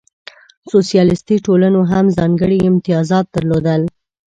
سوسیالیستي 0.71 1.35
ټولنو 1.45 1.81
هم 1.91 2.05
ځانګړې 2.17 2.57
امتیازات 2.71 3.25
درلودل. 3.35 3.81